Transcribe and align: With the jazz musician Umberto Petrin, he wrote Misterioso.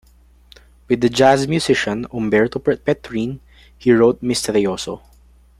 With 0.87 0.99
the 1.01 1.09
jazz 1.09 1.47
musician 1.47 2.07
Umberto 2.11 2.57
Petrin, 2.57 3.39
he 3.77 3.91
wrote 3.91 4.21
Misterioso. 4.23 5.03